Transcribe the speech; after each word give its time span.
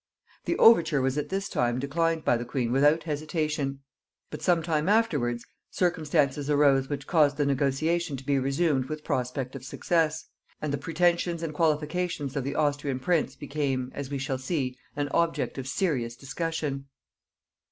The 0.45 0.57
overture 0.57 0.99
was 0.99 1.15
at 1.19 1.29
this 1.29 1.47
time 1.47 1.77
declined 1.77 2.25
by 2.25 2.35
the 2.35 2.43
queen 2.43 2.71
without 2.71 3.03
hesitation; 3.03 3.81
but 4.31 4.41
some 4.41 4.63
time 4.63 4.89
afterwards, 4.89 5.45
circumstances 5.69 6.49
arose 6.49 6.89
which 6.89 7.05
caused 7.05 7.37
the 7.37 7.45
negotiation 7.45 8.17
to 8.17 8.25
be 8.25 8.39
resumed 8.39 8.85
with 8.85 9.03
prospect 9.03 9.55
of 9.55 9.63
success, 9.63 10.25
and 10.59 10.73
the 10.73 10.79
pretensions 10.79 11.43
and 11.43 11.53
qualifications 11.53 12.35
of 12.35 12.43
the 12.43 12.55
Austrian 12.55 12.99
prince 12.99 13.35
became, 13.35 13.91
as 13.93 14.09
we 14.09 14.17
shall 14.17 14.39
see, 14.39 14.75
an 14.95 15.07
object 15.09 15.59
of 15.59 15.67
serious 15.67 16.15
discussion. 16.15 16.87